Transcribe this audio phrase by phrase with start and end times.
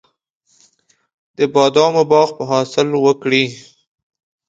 [1.37, 3.45] د بادامو باغ به حاصل وکړي.